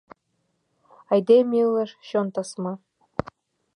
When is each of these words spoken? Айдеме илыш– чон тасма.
Айдеме 1.11 1.55
илыш– 1.63 1.91
чон 2.09 2.27
тасма. 2.33 2.73